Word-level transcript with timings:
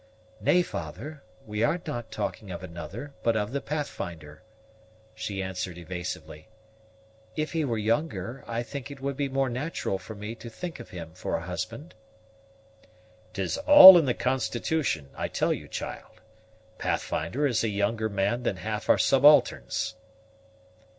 "Nay, 0.39 0.63
father, 0.63 1.21
we 1.45 1.61
are 1.61 1.79
not 1.85 2.09
talking 2.11 2.49
of 2.49 2.63
another, 2.63 3.13
but 3.21 3.37
of 3.37 3.51
the 3.51 3.61
Pathfinder," 3.61 4.41
she 5.13 5.43
answered 5.43 5.77
evasively. 5.77 6.47
"If 7.35 7.51
he 7.51 7.63
were 7.63 7.77
younger, 7.77 8.43
I 8.47 8.63
think 8.63 8.89
it 8.89 8.99
would 8.99 9.15
be 9.15 9.29
more 9.29 9.47
natural 9.47 9.99
for 9.99 10.15
me 10.15 10.33
to 10.33 10.49
think 10.49 10.79
of 10.79 10.89
him 10.89 11.11
for 11.13 11.35
a 11.35 11.41
husband." 11.45 11.93
"'Tis 13.33 13.59
all 13.59 13.95
in 13.95 14.05
the 14.05 14.15
constitution, 14.15 15.09
I 15.13 15.27
tell 15.27 15.53
you, 15.53 15.67
child; 15.67 16.19
Pathfinder 16.79 17.45
is 17.45 17.63
a 17.63 17.69
younger 17.69 18.09
man 18.09 18.41
than 18.41 18.55
half 18.55 18.89
our 18.89 18.97
subalterns." 18.97 19.93